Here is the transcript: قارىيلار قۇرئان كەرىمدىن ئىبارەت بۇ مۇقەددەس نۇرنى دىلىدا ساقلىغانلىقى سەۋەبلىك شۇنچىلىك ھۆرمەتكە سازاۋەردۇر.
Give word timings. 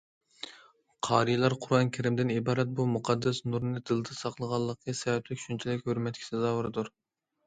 قارىيلار 1.07 1.53
قۇرئان 1.65 1.91
كەرىمدىن 1.97 2.31
ئىبارەت 2.35 2.71
بۇ 2.79 2.85
مۇقەددەس 2.93 3.41
نۇرنى 3.51 3.81
دىلىدا 3.89 4.17
ساقلىغانلىقى 4.21 4.95
سەۋەبلىك 5.01 5.43
شۇنچىلىك 5.43 5.85
ھۆرمەتكە 5.91 6.27
سازاۋەردۇر. 6.31 6.91